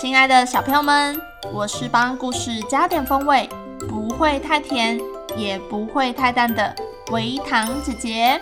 [0.00, 1.14] 亲爱的小朋友们，
[1.52, 3.46] 我是帮故事加点风味，
[3.86, 4.98] 不会太甜，
[5.36, 6.74] 也不会太淡的
[7.12, 8.40] 微糖姐姐。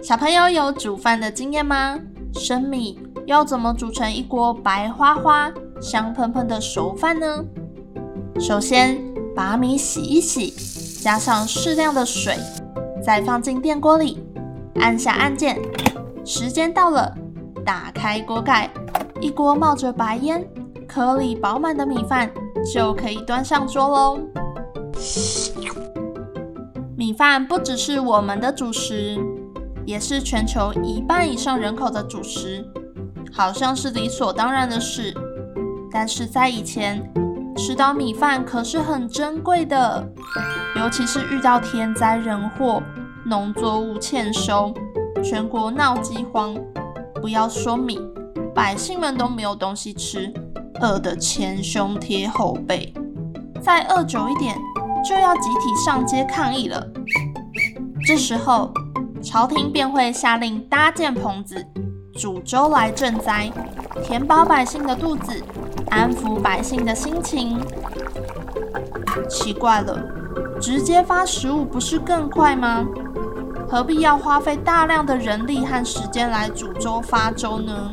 [0.00, 1.98] 小朋友有煮饭的经验吗？
[2.34, 7.44] 生米要怎么煮成一锅白花花、香喷喷的熟饭呢？
[8.40, 9.00] 首先，
[9.34, 10.52] 把米洗一洗，
[11.00, 12.36] 加上适量的水，
[13.02, 14.18] 再放进电锅里，
[14.80, 15.56] 按下按键。
[16.24, 17.14] 时间到了，
[17.64, 18.68] 打开锅盖，
[19.20, 20.46] 一锅冒着白烟、
[20.86, 22.30] 颗粒饱满的米饭
[22.72, 24.20] 就可以端上桌喽。
[26.96, 29.16] 米饭不只是我们的主食，
[29.86, 32.66] 也是全球一半以上人口的主食，
[33.32, 35.14] 好像是理所当然的事。
[35.92, 37.08] 但是在以前，
[37.56, 40.06] 吃到米饭可是很珍贵的，
[40.76, 42.82] 尤其是遇到天灾人祸、
[43.24, 44.74] 农作物欠收、
[45.22, 46.54] 全国闹饥荒，
[47.22, 48.00] 不要说米，
[48.54, 50.32] 百姓们都没有东西吃，
[50.80, 52.92] 饿得前胸贴后背。
[53.62, 54.56] 再饿久一点，
[55.08, 56.86] 就要集体上街抗议了。
[58.06, 58.72] 这时候，
[59.22, 61.64] 朝廷便会下令搭建棚子，
[62.14, 63.50] 煮粥来赈灾，
[64.02, 65.42] 填饱百姓的肚子。
[65.90, 67.60] 安抚百姓的心情。
[69.28, 70.02] 奇怪了，
[70.60, 72.86] 直接发食物不是更快吗？
[73.68, 77.92] 何必要花费大量的人力和时间来煮粥发粥呢？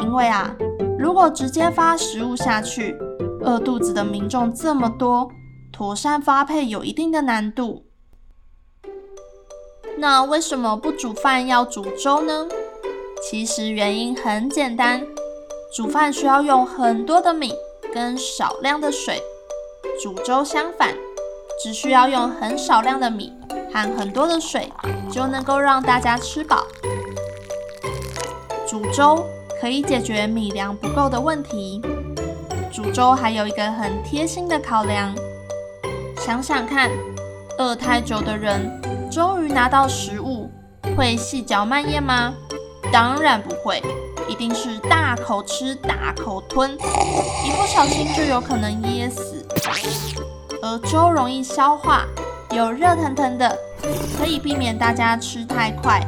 [0.00, 0.54] 因为啊，
[0.98, 2.96] 如果直接发食物下去，
[3.40, 5.30] 饿肚子的民众这么多，
[5.72, 7.84] 妥善发配有一定的难度。
[9.98, 12.46] 那为什么不煮饭要煮粥呢？
[13.20, 15.04] 其实原因很简单。
[15.70, 17.54] 煮饭需要用很多的米
[17.92, 19.22] 跟少量的水，
[20.02, 20.94] 煮粥相反，
[21.62, 23.32] 只需要用很少量的米
[23.72, 24.72] 和很多的水，
[25.12, 26.66] 就能够让大家吃饱。
[28.66, 29.24] 煮粥
[29.60, 31.82] 可以解决米粮不够的问题。
[32.72, 35.14] 煮粥还有一个很贴心的考量，
[36.16, 36.90] 想想看，
[37.58, 38.80] 饿太久的人
[39.10, 40.50] 终于拿到食物，
[40.96, 42.34] 会细嚼慢咽吗？
[42.90, 43.82] 当然不会。
[44.28, 49.46] 一定是大口吃、大口吞，一不小心就有可能噎死。
[50.62, 52.04] 而粥容易消化，
[52.50, 53.56] 又热腾腾的，
[54.18, 56.00] 可以避免大家吃太快，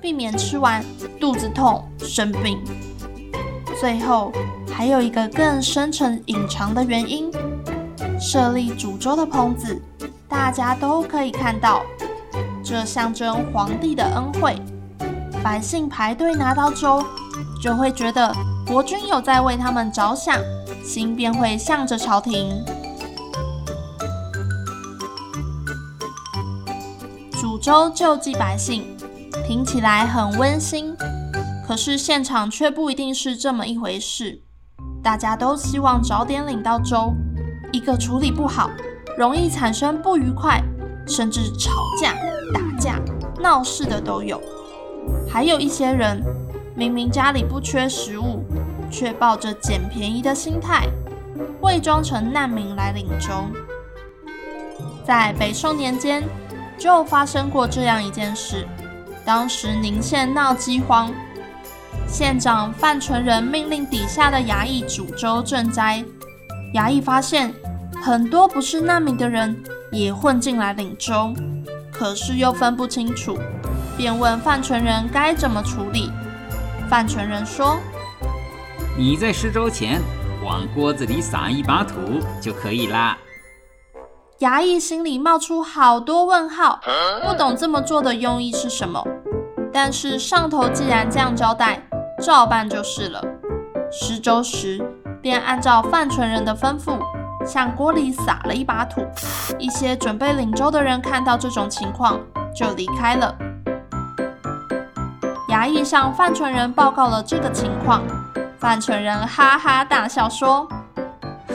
[0.00, 0.84] 避免吃完
[1.20, 2.58] 肚子痛生病。
[3.78, 4.32] 最后
[4.72, 7.30] 还有一个更深层隐藏的原因：
[8.18, 9.80] 设立煮粥的棚子，
[10.28, 11.82] 大家都可以看到，
[12.64, 14.60] 这象征皇帝的恩惠。
[15.44, 17.04] 百姓排队拿到粥，
[17.60, 18.32] 就会觉得
[18.66, 20.38] 国君有在为他们着想，
[20.84, 22.64] 心便会向着朝廷。
[27.32, 28.96] 煮粥救济百姓，
[29.46, 30.94] 听起来很温馨，
[31.66, 34.42] 可是现场却不一定是这么一回事。
[35.02, 37.14] 大家都希望早点领到粥，
[37.72, 38.70] 一个处理不好，
[39.16, 40.62] 容易产生不愉快，
[41.06, 41.70] 甚至吵
[42.00, 42.14] 架、
[42.52, 43.00] 打架、
[43.40, 44.40] 闹事的都有。
[45.28, 46.22] 还有一些人，
[46.78, 48.44] 明明家里不缺食物，
[48.88, 50.86] 却抱着捡便宜的心态，
[51.62, 53.32] 伪装成难民来领粥。
[55.04, 56.22] 在北宋年间，
[56.78, 58.64] 就发生过这样一件事。
[59.24, 61.12] 当时宁县闹饥荒，
[62.06, 66.04] 县长范纯仁命令底下的衙役煮粥赈灾。
[66.74, 67.52] 衙役发现
[68.00, 69.60] 很多不是难民的人
[69.90, 71.34] 也混进来领粥，
[71.90, 73.36] 可是又分不清楚。
[73.96, 76.08] 便问范纯仁该怎么处理。
[76.88, 77.78] 范纯仁说
[78.96, 80.00] ：“你在施粥前
[80.42, 81.94] 往锅子里撒一把土
[82.40, 83.16] 就可以啦。”
[84.40, 86.80] 衙役心里冒出好多问号，
[87.26, 89.04] 不懂这么做的用意是什么。
[89.72, 91.82] 但是上头既然这样交代，
[92.22, 93.22] 照办就是了。
[93.90, 94.80] 施粥时
[95.20, 96.98] 便按照范纯仁的吩咐，
[97.44, 99.04] 向锅里撒了一把土。
[99.58, 102.18] 一些准备领粥的人看到这种情况，
[102.54, 103.36] 就离开了。
[105.58, 108.00] 衙役向范纯仁报告了这个情况，
[108.60, 110.64] 范纯仁哈哈大笑说：“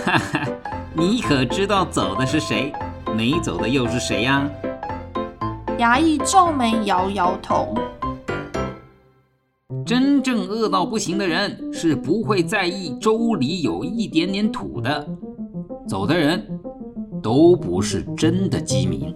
[0.03, 0.45] 哈哈，
[0.93, 2.73] 你可知道走的是谁？
[3.15, 4.45] 没走的又是谁呀？”
[5.79, 7.73] 衙役皱眉摇摇头。
[9.85, 15.07] 真正饿到不行的人是不会在意粥里有一点点土的，
[15.87, 16.45] 走的人
[17.21, 19.15] 都不是真的饥民。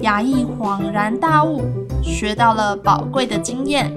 [0.00, 1.60] 衙役恍然大悟，
[2.02, 3.94] 学到了宝贵的经验。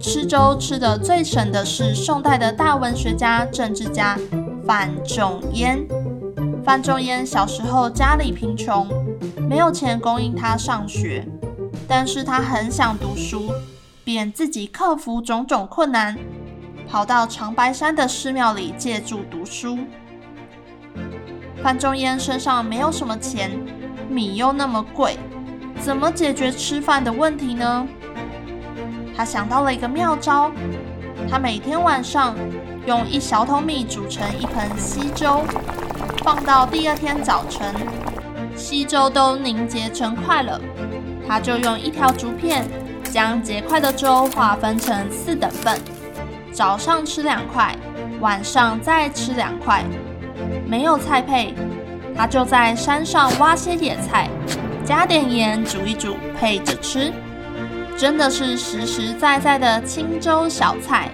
[0.00, 4.18] 吃粥吃得最省的是宋代的大文学家、政治家
[4.66, 5.86] 范仲淹。
[6.64, 8.88] 范仲淹小时候家里贫穷，
[9.48, 11.26] 没有钱供应他上学。
[11.88, 13.52] 但是他很想读书，
[14.02, 16.16] 便自己克服种种困难，
[16.88, 19.78] 跑到长白山的寺庙里借住读书。
[21.62, 23.50] 范仲淹身上没有什么钱，
[24.08, 25.18] 米又那么贵，
[25.82, 27.86] 怎么解决吃饭的问题呢？
[29.16, 30.52] 他想到了一个妙招，
[31.28, 32.36] 他每天晚上
[32.86, 35.42] 用一小桶米煮成一盆稀粥，
[36.22, 37.74] 放到第二天早晨，
[38.56, 40.60] 稀粥都凝结成块了。
[41.26, 42.64] 他就用一条竹片
[43.10, 45.76] 将结块的粥划分成四等份，
[46.52, 47.76] 早上吃两块，
[48.20, 49.84] 晚上再吃两块。
[50.64, 51.54] 没有菜配，
[52.16, 54.28] 他就在山上挖些野菜，
[54.92, 57.10] 加点盐煮一煮，配着吃。
[57.96, 61.08] 真的是实实在在的清粥小菜，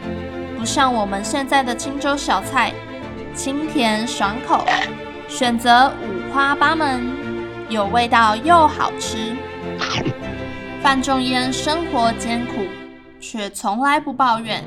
[0.59, 2.73] 不像我们现在的清粥小菜，
[3.37, 4.65] 清甜爽口，
[5.29, 7.09] 选择五花八门，
[7.69, 9.37] 有味道又好吃。
[10.83, 12.55] 范仲淹生活艰苦，
[13.21, 14.61] 却从来不抱怨。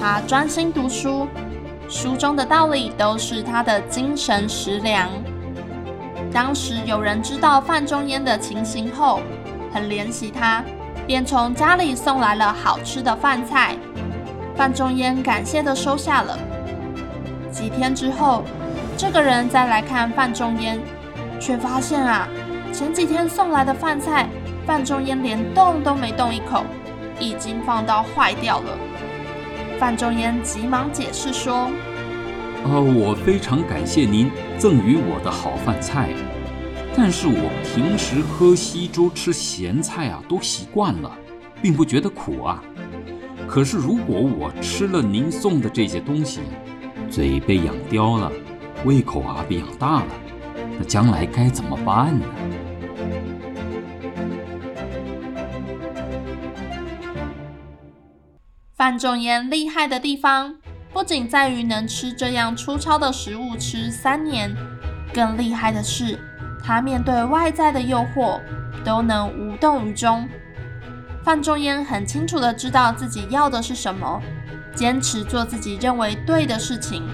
[0.00, 1.28] 他专心读书，
[1.86, 5.10] 书中的道理都是他的精神食粮。
[6.32, 9.20] 当时有人知道范仲淹的情形后，
[9.72, 10.64] 很怜惜他，
[11.06, 13.76] 便从家里送来了好吃的饭菜。
[14.56, 16.38] 范仲淹感谢地收下了。
[17.50, 18.44] 几天之后，
[18.96, 20.80] 这个人再来看范仲淹，
[21.38, 22.26] 却发现啊。
[22.72, 24.26] 前几天送来的饭菜，
[24.66, 26.64] 范仲淹连动都没动一口，
[27.20, 28.78] 已经放到坏掉了。
[29.78, 31.70] 范仲淹急忙解释说
[32.64, 36.10] ：“呃，我非常感谢您赠予我的好饭菜，
[36.96, 41.10] 但是我平时喝稀粥吃咸菜啊，都习惯了，
[41.60, 42.62] 并不觉得苦啊。
[43.46, 46.40] 可是如果我吃了您送的这些东西，
[47.10, 48.32] 嘴被养刁了，
[48.84, 50.06] 胃口啊被养大了，
[50.78, 52.24] 那将来该怎么办呢？”
[58.74, 60.56] 范仲淹厉害的地方，
[60.92, 64.54] 不仅在于能吃这样粗糙的食物吃三年，
[65.12, 66.18] 更厉害的是，
[66.62, 68.38] 他面对外在的诱惑
[68.84, 70.28] 都能无动于衷。
[71.24, 74.20] 范仲淹很清楚的知道自己要的是什么，
[74.74, 77.08] 坚持做自己认为对的事情，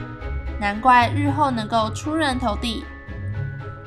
[0.61, 2.85] 难怪日后能够出人头地。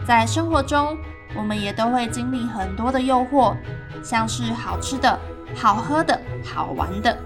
[0.06, 0.98] 在生活中，
[1.36, 3.56] 我们也都会经历很多的诱惑，
[4.02, 5.20] 像是好吃的、
[5.54, 7.18] 好喝的、好玩的。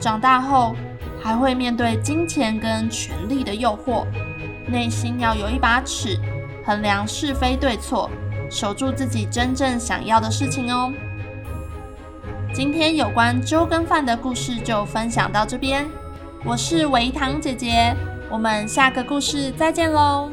[0.00, 0.74] 长大后
[1.26, 4.06] 还会面对金钱跟权力的诱惑，
[4.68, 6.16] 内心要有一把尺，
[6.64, 8.08] 衡量是非对错，
[8.48, 10.92] 守住自己真正想要的事情哦。
[12.54, 15.84] 今天有关粥跟饭的故事就分享到这边，
[16.44, 17.92] 我是维糖姐姐，
[18.30, 20.30] 我们下个故事再见喽。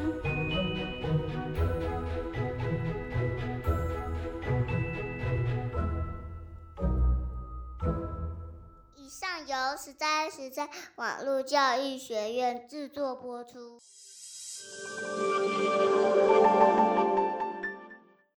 [9.84, 13.82] 十三，十三网络教育学院制作播出。